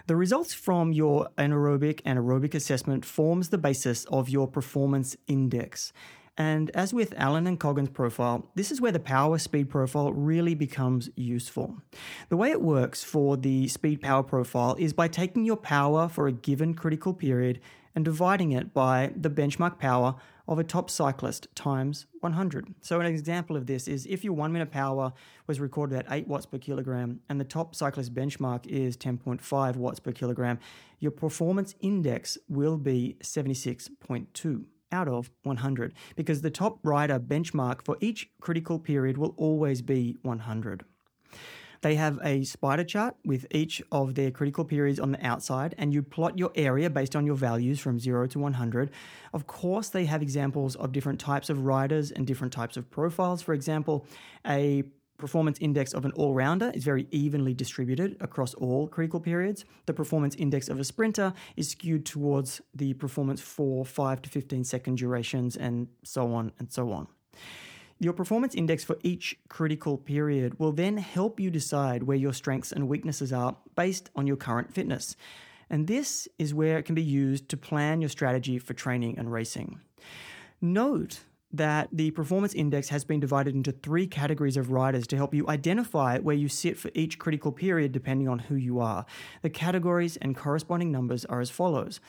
The 0.07 0.15
results 0.15 0.53
from 0.53 0.93
your 0.93 1.27
anaerobic 1.37 2.01
and 2.05 2.17
aerobic 2.17 2.53
assessment 2.53 3.03
forms 3.03 3.49
the 3.49 3.57
basis 3.57 4.05
of 4.05 4.29
your 4.29 4.47
performance 4.47 5.17
index. 5.27 5.91
And 6.37 6.69
as 6.75 6.93
with 6.93 7.15
Allen 7.17 7.47
and 7.47 7.59
Coggan's 7.59 7.89
profile, 7.89 8.47
this 8.53 8.71
is 8.71 8.79
where 8.79 8.91
the 8.91 8.99
power 8.99 9.39
speed 9.39 9.69
profile 9.69 10.13
really 10.13 10.53
becomes 10.53 11.09
useful. 11.15 11.77
The 12.29 12.37
way 12.37 12.51
it 12.51 12.61
works 12.61 13.03
for 13.03 13.37
the 13.37 13.67
speed 13.67 14.01
power 14.01 14.21
profile 14.21 14.75
is 14.77 14.93
by 14.93 15.07
taking 15.07 15.45
your 15.45 15.57
power 15.57 16.07
for 16.07 16.27
a 16.27 16.31
given 16.31 16.75
critical 16.75 17.13
period 17.13 17.59
and 17.95 18.05
dividing 18.05 18.51
it 18.51 18.71
by 18.71 19.11
the 19.15 19.31
benchmark 19.31 19.79
power 19.79 20.13
of 20.47 20.59
a 20.59 20.63
top 20.63 20.91
cyclist 20.91 21.47
times 21.55 22.05
100. 22.19 22.75
So, 22.81 22.99
an 22.99 23.07
example 23.07 23.57
of 23.57 23.65
this 23.65 23.87
is 23.87 24.05
if 24.05 24.23
your 24.23 24.33
one 24.33 24.53
minute 24.53 24.69
power 24.69 25.13
was 25.47 25.59
recorded 25.59 25.97
at 25.97 26.05
8 26.09 26.27
watts 26.27 26.45
per 26.45 26.59
kilogram 26.59 27.21
and 27.27 27.39
the 27.39 27.45
top 27.45 27.73
cyclist 27.73 28.13
benchmark 28.13 28.67
is 28.67 28.95
10.5 28.95 29.75
watts 29.75 29.99
per 29.99 30.11
kilogram, 30.11 30.59
your 30.99 31.11
performance 31.11 31.73
index 31.81 32.37
will 32.47 32.77
be 32.77 33.17
76.2 33.23 34.65
out 34.91 35.07
of 35.07 35.31
100 35.43 35.93
because 36.15 36.41
the 36.41 36.51
top 36.51 36.79
rider 36.83 37.19
benchmark 37.19 37.83
for 37.83 37.97
each 37.99 38.29
critical 38.41 38.79
period 38.79 39.17
will 39.17 39.33
always 39.37 39.81
be 39.81 40.17
100. 40.21 40.85
They 41.81 41.95
have 41.95 42.19
a 42.23 42.43
spider 42.43 42.83
chart 42.83 43.15
with 43.23 43.45
each 43.51 43.81
of 43.91 44.15
their 44.15 44.31
critical 44.31 44.65
periods 44.65 44.99
on 44.99 45.11
the 45.11 45.25
outside, 45.25 45.75
and 45.77 45.93
you 45.93 46.01
plot 46.01 46.37
your 46.37 46.51
area 46.55 46.89
based 46.89 47.15
on 47.15 47.25
your 47.25 47.35
values 47.35 47.79
from 47.79 47.99
0 47.99 48.27
to 48.27 48.39
100. 48.39 48.89
Of 49.33 49.45
course, 49.47 49.89
they 49.89 50.05
have 50.05 50.21
examples 50.21 50.75
of 50.75 50.91
different 50.91 51.19
types 51.19 51.49
of 51.49 51.65
riders 51.65 52.11
and 52.11 52.25
different 52.25 52.53
types 52.53 52.77
of 52.77 52.89
profiles. 52.89 53.41
For 53.41 53.53
example, 53.53 54.05
a 54.45 54.83
performance 55.17 55.57
index 55.59 55.93
of 55.93 56.05
an 56.05 56.11
all 56.11 56.33
rounder 56.33 56.71
is 56.73 56.83
very 56.83 57.07
evenly 57.11 57.53
distributed 57.53 58.17
across 58.19 58.53
all 58.53 58.87
critical 58.87 59.19
periods. 59.19 59.65
The 59.85 59.93
performance 59.93 60.35
index 60.35 60.69
of 60.69 60.79
a 60.79 60.83
sprinter 60.83 61.33
is 61.55 61.69
skewed 61.69 62.05
towards 62.05 62.61
the 62.73 62.93
performance 62.93 63.41
for 63.41 63.85
5 63.85 64.21
to 64.21 64.29
15 64.29 64.63
second 64.63 64.97
durations, 64.97 65.57
and 65.57 65.87
so 66.03 66.33
on 66.33 66.51
and 66.59 66.71
so 66.71 66.91
on. 66.91 67.07
Your 67.99 68.13
performance 68.13 68.53
index 68.53 68.83
for 68.83 68.97
each 69.01 69.35
critical 69.49 69.97
period 69.97 70.59
will 70.59 70.71
then 70.71 70.97
help 70.97 71.39
you 71.39 71.49
decide 71.49 72.03
where 72.03 72.17
your 72.17 72.33
strengths 72.33 72.71
and 72.71 72.87
weaknesses 72.87 73.33
are 73.33 73.57
based 73.75 74.11
on 74.15 74.27
your 74.27 74.37
current 74.37 74.71
fitness. 74.71 75.15
And 75.69 75.87
this 75.87 76.27
is 76.37 76.53
where 76.53 76.77
it 76.77 76.83
can 76.83 76.95
be 76.95 77.01
used 77.01 77.49
to 77.49 77.57
plan 77.57 77.99
your 77.99 78.09
strategy 78.09 78.59
for 78.59 78.73
training 78.73 79.17
and 79.17 79.31
racing. 79.31 79.79
Note 80.61 81.21
that 81.51 81.87
the 81.91 82.11
performance 82.11 82.53
index 82.53 82.89
has 82.89 83.05
been 83.05 83.19
divided 83.19 83.55
into 83.55 83.71
three 83.71 84.05
categories 84.05 84.57
of 84.57 84.71
riders 84.71 85.07
to 85.07 85.15
help 85.15 85.33
you 85.33 85.47
identify 85.47 86.19
where 86.19 86.35
you 86.35 86.49
sit 86.49 86.77
for 86.77 86.91
each 86.93 87.17
critical 87.19 87.51
period 87.51 87.91
depending 87.91 88.27
on 88.27 88.39
who 88.39 88.55
you 88.55 88.79
are. 88.79 89.05
The 89.41 89.49
categories 89.49 90.17
and 90.17 90.35
corresponding 90.35 90.91
numbers 90.91 91.23
are 91.25 91.39
as 91.39 91.49
follows. 91.49 91.99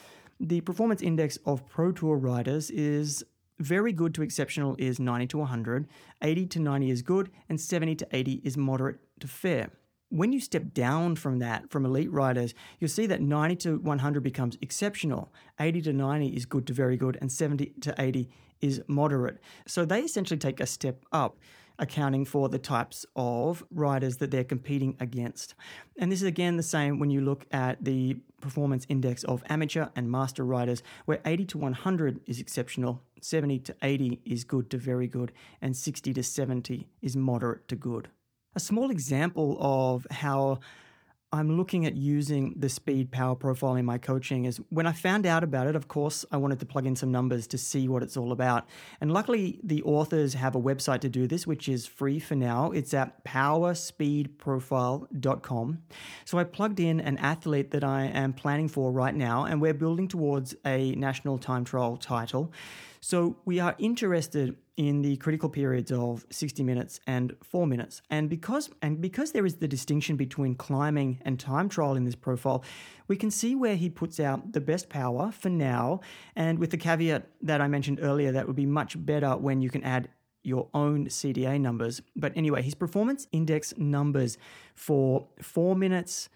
The 0.40 0.61
performance 0.61 1.02
index 1.02 1.38
of 1.47 1.66
Pro 1.68 1.92
Tour 1.92 2.16
riders 2.16 2.71
is 2.71 3.25
very 3.59 3.92
good 3.92 4.14
to 4.14 4.23
exceptional 4.23 4.76
is 4.78 5.00
90 5.00 5.26
to 5.28 5.38
100, 5.38 5.88
80 6.23 6.47
to 6.47 6.61
90 6.61 6.90
is 6.90 7.02
good, 7.02 7.30
and 7.49 7.61
70 7.61 7.97
to 7.97 8.09
80 8.12 8.40
is 8.45 8.57
moderate 8.57 8.99
to 9.21 9.26
fair. 9.26 9.71
When 10.11 10.33
you 10.33 10.41
step 10.41 10.73
down 10.73 11.17
from 11.17 11.38
that, 11.41 11.71
from 11.71 11.85
elite 11.85 12.11
riders, 12.11 12.55
you'll 12.79 12.88
see 12.88 13.07
that 13.07 13.21
90 13.21 13.57
to 13.57 13.79
100 13.79 14.23
becomes 14.23 14.57
exceptional, 14.62 15.33
80 15.61 15.83
to 15.83 15.93
90 15.93 16.29
is 16.29 16.47
good 16.47 16.67
to 16.69 16.73
very 16.73 16.97
good, 16.97 17.19
and 17.21 17.31
70 17.31 17.75
to 17.83 17.95
80 17.99 18.29
is 18.61 18.83
moderate. 18.87 19.38
So 19.67 19.85
they 19.85 20.00
essentially 20.00 20.38
take 20.38 20.61
a 20.61 20.67
step 20.67 21.05
up 21.12 21.37
accounting 21.79 22.25
for 22.25 22.49
the 22.49 22.59
types 22.59 23.07
of 23.15 23.65
riders 23.71 24.17
that 24.17 24.31
they're 24.31 24.45
competing 24.45 24.97
against. 24.99 25.55
And 25.99 26.11
this 26.11 26.23
is 26.23 26.27
again 26.27 26.57
the 26.57 26.62
same 26.62 26.99
when 26.99 27.11
you 27.11 27.21
look 27.21 27.47
at 27.53 27.85
the 27.85 28.17
performance 28.41 28.87
index 28.88 29.25
of 29.25 29.45
amateur 29.49 29.88
and 29.95 30.11
master 30.11 30.45
riders, 30.45 30.83
where 31.05 31.21
80 31.25 31.45
to 31.47 31.59
100 31.59 32.21
is 32.27 32.41
exceptional, 32.41 33.03
70 33.21 33.59
to 33.61 33.77
80 33.83 34.21
is 34.25 34.45
good 34.45 34.71
to 34.71 34.79
very 34.79 35.07
good, 35.07 35.33
and 35.61 35.77
60 35.77 36.12
to 36.15 36.23
70 36.23 36.88
is 37.03 37.17
moderate 37.17 37.69
to 37.69 37.77
good. 37.77 38.09
A 38.59 38.61
small 38.61 38.91
example 38.91 39.57
of 39.61 40.05
how 40.11 40.59
I'm 41.33 41.57
looking 41.57 41.87
at 41.87 41.95
using 41.95 42.55
the 42.57 42.69
speed 42.69 43.12
power 43.12 43.37
profile 43.37 43.77
in 43.77 43.85
my 43.85 43.99
coaching 43.99 44.47
is 44.47 44.61
when 44.71 44.85
I 44.85 44.91
found 44.91 45.27
out 45.27 45.45
about 45.45 45.69
it, 45.69 45.77
of 45.77 45.87
course, 45.87 46.25
I 46.33 46.38
wanted 46.38 46.59
to 46.59 46.67
plug 46.67 46.85
in 46.85 46.97
some 46.97 47.12
numbers 47.12 47.47
to 47.49 47.57
see 47.57 47.87
what 47.87 48.03
it's 48.03 48.17
all 48.17 48.33
about. 48.33 48.67
And 49.00 49.12
luckily, 49.12 49.61
the 49.62 49.81
authors 49.85 50.35
have 50.35 50.57
a 50.57 50.61
website 50.61 51.03
to 51.03 51.09
do 51.09 51.29
this, 51.29 51.47
which 51.47 51.69
is 51.69 51.87
free 51.87 52.19
for 52.19 52.35
now. 52.35 52.73
It's 52.73 52.93
at 52.95 53.25
powerspeedprofile.com. 53.25 55.79
So 56.25 56.38
I 56.38 56.43
plugged 56.43 56.81
in 56.81 56.99
an 56.99 57.17
athlete 57.19 57.71
that 57.71 57.85
I 57.85 58.07
am 58.07 58.33
planning 58.33 58.67
for 58.67 58.91
right 58.91 59.15
now, 59.15 59.45
and 59.45 59.61
we're 59.61 59.73
building 59.73 60.09
towards 60.09 60.57
a 60.67 60.97
national 60.97 61.38
time 61.38 61.65
trial 61.65 61.97
title. 61.97 62.53
So 63.00 63.37
we 63.45 63.61
are 63.61 63.75
interested 63.78 64.57
in 64.76 65.02
the 65.02 65.17
critical 65.17 65.49
periods 65.49 65.90
of 65.90 66.25
60 66.31 66.62
minutes 66.62 67.00
and 67.07 67.35
4 67.43 67.67
minutes. 67.67 68.00
And 68.11 68.31
because 68.31 68.71
and 68.81 69.00
because 69.00 69.33
there 69.33 69.45
is 69.45 69.57
the 69.57 69.69
distinction 69.69 70.17
between 70.17 70.55
climbing 70.55 71.19
and 71.23 71.38
time 71.38 71.69
trial 71.69 71.97
in 71.97 72.05
this 72.05 72.14
profile, 72.14 72.62
we 73.09 73.17
can 73.17 73.31
see 73.31 73.55
where 73.55 73.76
he 73.76 73.90
puts 73.90 74.21
out 74.21 74.52
the 74.52 74.61
best 74.61 74.88
power 74.88 75.33
for 75.33 75.49
now 75.49 76.00
and 76.37 76.59
with 76.59 76.71
the 76.71 76.76
caveat 76.76 77.28
that 77.43 77.61
I 77.61 77.67
mentioned 77.67 77.99
earlier 78.00 78.31
that 78.33 78.47
would 78.47 78.57
be 78.57 78.67
much 78.67 79.05
better 79.05 79.37
when 79.37 79.61
you 79.61 79.69
can 79.69 79.83
add 79.83 80.09
your 80.45 80.69
own 80.73 81.07
CDA 81.07 81.61
numbers. 81.61 82.00
But 82.14 82.33
anyway, 82.37 82.62
his 82.62 82.75
performance 82.75 83.26
index 83.33 83.75
numbers 83.76 84.38
for 84.75 85.26
4 85.43 85.75
minutes 85.75 86.28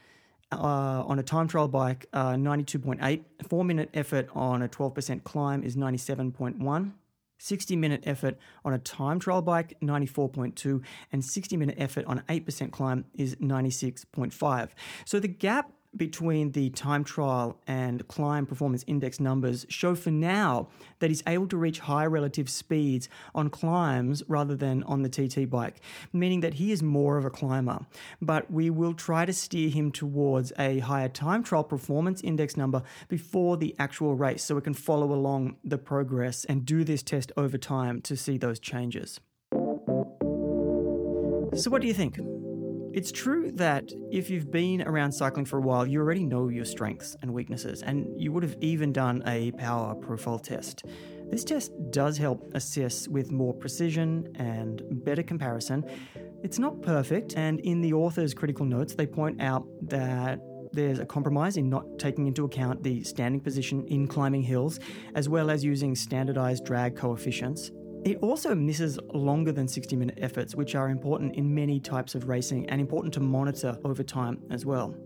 uh, 0.52 1.04
on 1.06 1.18
a 1.18 1.22
time 1.22 1.48
trial 1.48 1.68
bike, 1.68 2.06
uh, 2.12 2.32
92.8. 2.32 3.24
Four 3.48 3.64
minute 3.64 3.90
effort 3.94 4.28
on 4.34 4.62
a 4.62 4.68
12% 4.68 5.24
climb 5.24 5.62
is 5.62 5.76
97.1. 5.76 6.92
60 7.38 7.74
minute 7.74 8.04
effort 8.06 8.38
on 8.64 8.72
a 8.72 8.78
time 8.78 9.18
trial 9.18 9.42
bike, 9.42 9.76
94.2, 9.82 10.80
and 11.10 11.24
60 11.24 11.56
minute 11.56 11.74
effort 11.76 12.04
on 12.06 12.22
an 12.28 12.40
8% 12.40 12.70
climb 12.70 13.04
is 13.14 13.34
96.5. 13.36 14.68
So 15.04 15.18
the 15.18 15.26
gap 15.26 15.72
between 15.96 16.52
the 16.52 16.70
time 16.70 17.04
trial 17.04 17.58
and 17.66 18.06
climb 18.08 18.46
performance 18.46 18.84
index 18.86 19.20
numbers 19.20 19.66
show 19.68 19.94
for 19.94 20.10
now 20.10 20.68
that 21.00 21.10
he's 21.10 21.22
able 21.26 21.46
to 21.48 21.56
reach 21.56 21.80
high 21.80 22.06
relative 22.06 22.48
speeds 22.48 23.08
on 23.34 23.50
climbs 23.50 24.22
rather 24.28 24.56
than 24.56 24.82
on 24.84 25.02
the 25.02 25.08
TT 25.08 25.48
bike, 25.48 25.80
meaning 26.12 26.40
that 26.40 26.54
he 26.54 26.72
is 26.72 26.82
more 26.82 27.18
of 27.18 27.24
a 27.24 27.30
climber. 27.30 27.86
But 28.20 28.50
we 28.50 28.70
will 28.70 28.94
try 28.94 29.24
to 29.24 29.32
steer 29.32 29.68
him 29.68 29.92
towards 29.92 30.52
a 30.58 30.78
higher 30.78 31.08
time 31.08 31.42
trial 31.42 31.64
performance 31.64 32.20
index 32.22 32.56
number 32.56 32.82
before 33.08 33.56
the 33.56 33.74
actual 33.78 34.14
race 34.14 34.44
so 34.44 34.54
we 34.54 34.60
can 34.60 34.74
follow 34.74 35.12
along 35.12 35.56
the 35.64 35.78
progress 35.78 36.44
and 36.46 36.64
do 36.64 36.84
this 36.84 37.02
test 37.02 37.32
over 37.36 37.58
time 37.58 38.00
to 38.02 38.16
see 38.16 38.38
those 38.38 38.58
changes. 38.58 39.20
So, 41.54 41.70
what 41.70 41.82
do 41.82 41.88
you 41.88 41.94
think? 41.94 42.18
It's 42.94 43.10
true 43.10 43.50
that 43.52 43.90
if 44.10 44.28
you've 44.28 44.50
been 44.50 44.82
around 44.82 45.12
cycling 45.12 45.46
for 45.46 45.58
a 45.58 45.62
while, 45.62 45.86
you 45.86 45.98
already 45.98 46.26
know 46.26 46.48
your 46.48 46.66
strengths 46.66 47.16
and 47.22 47.32
weaknesses, 47.32 47.82
and 47.82 48.06
you 48.20 48.32
would 48.32 48.42
have 48.42 48.56
even 48.60 48.92
done 48.92 49.22
a 49.26 49.50
power 49.52 49.94
profile 49.94 50.38
test. 50.38 50.84
This 51.30 51.42
test 51.42 51.72
does 51.90 52.18
help 52.18 52.52
assess 52.54 53.08
with 53.08 53.32
more 53.32 53.54
precision 53.54 54.30
and 54.34 54.82
better 55.04 55.22
comparison. 55.22 55.84
It's 56.42 56.58
not 56.58 56.82
perfect, 56.82 57.34
and 57.34 57.60
in 57.60 57.80
the 57.80 57.94
author's 57.94 58.34
critical 58.34 58.66
notes, 58.66 58.94
they 58.94 59.06
point 59.06 59.40
out 59.40 59.66
that 59.88 60.38
there's 60.74 60.98
a 60.98 61.06
compromise 61.06 61.56
in 61.56 61.70
not 61.70 61.98
taking 61.98 62.26
into 62.26 62.44
account 62.44 62.82
the 62.82 63.02
standing 63.04 63.40
position 63.40 63.86
in 63.86 64.06
climbing 64.06 64.42
hills, 64.42 64.80
as 65.14 65.30
well 65.30 65.50
as 65.50 65.64
using 65.64 65.94
standardized 65.94 66.64
drag 66.66 66.96
coefficients. 66.96 67.70
It 68.04 68.18
also 68.20 68.52
misses 68.52 68.98
longer 69.14 69.52
than 69.52 69.68
60 69.68 69.94
minute 69.94 70.18
efforts, 70.20 70.56
which 70.56 70.74
are 70.74 70.88
important 70.88 71.36
in 71.36 71.54
many 71.54 71.78
types 71.78 72.16
of 72.16 72.28
racing 72.28 72.68
and 72.68 72.80
important 72.80 73.14
to 73.14 73.20
monitor 73.20 73.78
over 73.84 74.02
time 74.02 74.42
as 74.50 74.66
well. 74.66 74.96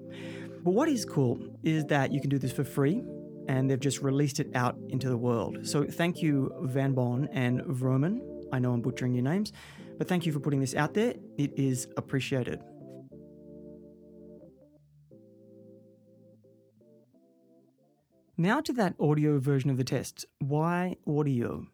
But 0.64 0.70
what 0.70 0.88
is 0.88 1.04
cool 1.04 1.38
is 1.62 1.84
that 1.86 2.10
you 2.10 2.22
can 2.22 2.30
do 2.30 2.38
this 2.38 2.52
for 2.52 2.64
free 2.64 3.02
and 3.48 3.70
they've 3.70 3.78
just 3.78 4.00
released 4.00 4.40
it 4.40 4.48
out 4.54 4.78
into 4.88 5.10
the 5.10 5.16
world. 5.16 5.58
So 5.66 5.84
thank 5.84 6.22
you, 6.22 6.50
Van 6.62 6.94
Bon 6.94 7.28
and 7.32 7.60
Vroman. 7.60 8.20
I 8.50 8.58
know 8.60 8.72
I'm 8.72 8.80
butchering 8.80 9.12
your 9.12 9.24
names, 9.24 9.52
but 9.98 10.08
thank 10.08 10.24
you 10.24 10.32
for 10.32 10.40
putting 10.40 10.60
this 10.60 10.74
out 10.74 10.94
there. 10.94 11.14
It 11.36 11.52
is 11.58 11.88
appreciated. 11.98 12.62
Now 18.38 18.62
to 18.62 18.72
that 18.72 18.94
audio 18.98 19.38
version 19.38 19.68
of 19.68 19.76
the 19.76 19.84
test. 19.84 20.24
Why 20.38 20.96
audio? 21.06 21.66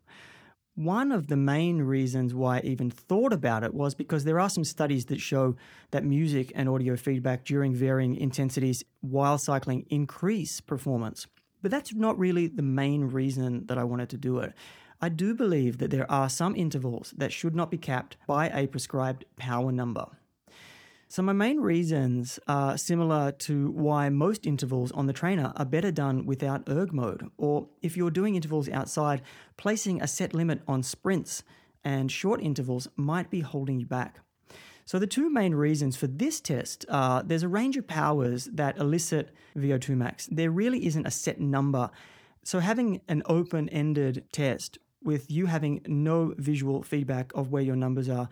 One 0.75 1.12
of 1.12 1.26
the 1.26 1.37
main 1.37 1.83
reasons 1.83 2.33
why 2.33 2.57
I 2.57 2.61
even 2.61 2.91
thought 2.91 3.35
about 3.35 3.62
it 3.62 3.75
was 3.75 3.95
because 3.95 4.25
there 4.25 4.41
are 4.41 4.49
some 4.49 4.64
studies 4.64 5.05
that 5.07 5.21
show 5.21 5.55
that 5.91 6.02
music 6.02 6.50
and 6.55 6.67
audio 6.67 6.97
feedback 6.97 7.45
during 7.45 7.75
varying 7.75 8.17
intensities 8.17 8.83
while 9.02 9.37
cycling 9.37 9.85
increase 9.91 10.62
performance. 10.62 11.26
But 11.61 11.73
that's 11.73 11.93
not 11.93 12.19
really 12.19 12.47
the 12.47 12.62
main 12.62 13.05
reason 13.05 13.67
that 13.67 13.76
I 13.76 13.85
wanted 13.85 14.09
to 14.11 14.17
do 14.17 14.38
it. 14.38 14.55
I 14.99 15.11
do 15.11 15.35
believe 15.35 15.76
that 15.76 15.91
there 15.91 16.11
are 16.11 16.31
some 16.31 16.57
intervals 16.57 17.12
that 17.19 17.35
should 17.35 17.55
not 17.55 17.71
be 17.71 17.76
capped 17.76 18.17
by 18.26 18.49
a 18.49 18.67
prescribed 18.67 19.26
power 19.37 19.73
number. 19.73 20.07
So, 21.12 21.21
my 21.21 21.35
main 21.35 21.61
reasons 21.61 22.40
are 22.49 22.78
similar 22.78 23.33
to 23.33 23.71
why 23.73 24.09
most 24.09 24.47
intervals 24.47 24.90
on 24.92 25.04
the 25.04 25.12
trainer 25.12 25.52
are 25.57 25.66
better 25.66 25.92
done 25.92 26.25
without 26.25 26.66
erg 26.71 26.90
mode, 26.90 27.28
or 27.37 27.69
if 27.83 27.99
you're 27.99 28.11
doing 28.11 28.35
intervals 28.35 28.66
outside, 28.71 29.21
placing 29.59 30.00
a 30.00 30.09
set 30.09 30.32
limit 30.32 30.63
on 30.67 30.82
sprints 30.82 31.43
and 31.84 32.10
short 32.10 32.41
intervals 32.41 32.89
might 32.97 33.28
be 33.28 33.41
holding 33.41 33.78
you 33.78 33.84
back. 33.84 34.21
So, 34.87 34.99
the 34.99 35.06
two 35.06 35.28
main 35.28 35.54
reasons 35.54 35.99
for 35.99 36.06
this 36.06 36.41
test 36.41 36.87
are 36.89 37.23
there's 37.23 37.43
a 37.43 37.49
range 37.49 37.76
of 37.76 37.87
powers 37.87 38.47
that 38.47 38.78
elicit 38.78 39.34
VO2 39.54 39.95
max. 39.95 40.30
There 40.32 40.50
really 40.50 40.87
isn't 40.87 41.06
a 41.06 41.10
set 41.10 41.39
number. 41.39 41.91
So, 42.43 42.58
having 42.60 43.02
an 43.06 43.23
open 43.26 43.69
ended 43.69 44.25
test 44.32 44.78
with 45.04 45.30
you 45.30 45.45
having 45.45 45.82
no 45.87 46.32
visual 46.39 46.82
feedback 46.82 47.32
of 47.34 47.50
where 47.50 47.63
your 47.63 47.76
numbers 47.76 48.08
are 48.08 48.30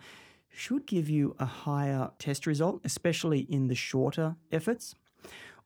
should 0.51 0.85
give 0.85 1.09
you 1.09 1.35
a 1.39 1.45
higher 1.45 2.11
test 2.19 2.45
result, 2.45 2.81
especially 2.83 3.39
in 3.41 3.67
the 3.67 3.75
shorter 3.75 4.35
efforts. 4.51 4.95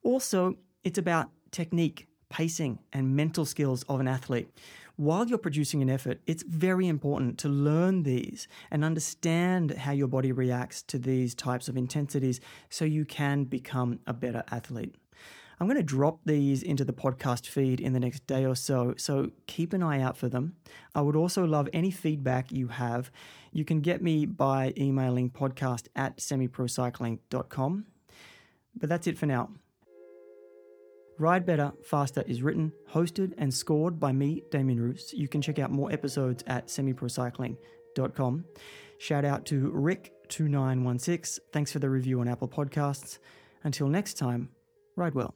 Also, 0.04 0.58
it's 0.84 0.98
about 0.98 1.30
technique, 1.52 2.08
pacing, 2.30 2.80
and 2.94 3.16
mental 3.16 3.46
skills 3.46 3.84
of 3.84 4.00
an 4.00 4.08
athlete. 4.08 4.50
While 4.98 5.28
you're 5.28 5.38
producing 5.38 5.82
an 5.82 5.90
effort, 5.90 6.22
it's 6.26 6.44
very 6.44 6.88
important 6.88 7.38
to 7.40 7.50
learn 7.50 8.04
these 8.04 8.48
and 8.72 8.86
understand 8.86 9.72
how 9.72 9.92
your 9.92 10.08
body 10.08 10.32
reacts 10.32 10.82
to 10.84 10.98
these 10.98 11.36
types 11.36 11.68
of 11.68 11.76
intensities 11.76 12.40
so 12.70 12.86
you 12.86 13.04
can 13.04 13.44
become 13.44 14.00
a 14.08 14.14
better 14.14 14.44
athlete. 14.52 14.96
I'm 15.60 15.68
going 15.68 15.78
to 15.78 15.84
drop 15.84 16.20
these 16.26 16.64
into 16.64 16.84
the 16.84 16.94
podcast 16.94 17.48
feed 17.48 17.80
in 17.80 17.94
the 17.94 18.00
next 18.00 18.28
day 18.28 18.46
or 18.46 18.56
so, 18.56 18.94
so 18.98 19.32
keep 19.48 19.74
an 19.74 19.84
eye 19.84 20.02
out 20.02 20.18
for 20.18 20.28
them. 20.28 20.56
I 20.94 21.02
would 21.02 21.16
also 21.16 21.46
love 21.46 21.70
any 21.72 21.92
feedback 21.92 22.52
you 22.52 22.68
have. 22.68 23.12
You 23.52 23.64
can 23.64 23.82
get 23.82 24.02
me 24.02 24.26
by 24.26 24.74
emailing 24.78 25.30
podcast 25.30 25.88
at 25.96 26.18
semiprocycling.com. 26.18 27.86
But 28.78 28.90
that's 28.90 29.08
it 29.08 29.18
for 29.18 29.26
now. 29.26 29.50
Ride 31.18 31.46
Better, 31.46 31.72
Faster 31.82 32.24
is 32.28 32.42
written, 32.42 32.74
hosted, 32.92 33.34
and 33.38 33.54
scored 33.54 34.00
by 34.00 34.12
me, 34.12 34.44
Damien 34.52 34.82
Roos. 34.82 35.14
You 35.14 35.30
can 35.30 35.42
check 35.42 35.60
out 35.60 35.72
more 35.72 35.90
episodes 35.90 36.44
at 36.48 36.68
semiprocycling.com. 36.68 38.46
Shout 38.98 39.24
out 39.24 39.46
to 39.46 39.72
Rick2916. 39.72 41.40
Thanks 41.54 41.72
for 41.72 41.80
the 41.80 41.90
review 41.90 42.20
on 42.20 42.28
Apple 42.28 42.50
Podcasts. 42.50 43.20
Until 43.64 43.88
next 43.88 44.16
time, 44.16 44.50
ride 44.98 45.16
well. 45.16 45.34